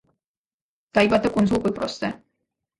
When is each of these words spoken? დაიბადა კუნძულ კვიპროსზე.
დაიბადა 0.99 1.33
კუნძულ 1.37 1.63
კვიპროსზე. 1.69 2.13